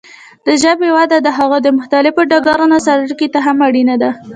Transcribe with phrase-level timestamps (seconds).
[0.45, 4.11] د ژبې وده د هغه د مختلفو ډګرونو سره اړیکې ته هم اړینه ده.